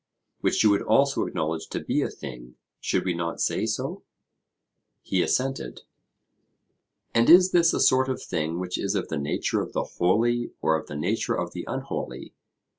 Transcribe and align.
Which 0.39 0.63
you 0.63 0.71
would 0.71 0.81
also 0.81 1.27
acknowledge 1.27 1.67
to 1.67 1.79
be 1.79 2.01
a 2.01 2.09
thing 2.09 2.55
should 2.79 3.05
we 3.05 3.13
not 3.13 3.39
say 3.39 3.67
so? 3.67 4.01
He 5.03 5.21
assented. 5.21 5.81
'And 7.13 7.29
is 7.29 7.51
this 7.51 7.71
a 7.71 7.79
sort 7.79 8.09
of 8.09 8.19
thing 8.19 8.57
which 8.57 8.79
is 8.79 8.95
of 8.95 9.09
the 9.09 9.19
nature 9.19 9.61
of 9.61 9.73
the 9.73 9.83
holy, 9.99 10.53
or 10.59 10.75
of 10.75 10.87
the 10.87 10.95
nature 10.97 11.35
of 11.35 11.53
the 11.53 11.65
unholy?' 11.67 12.33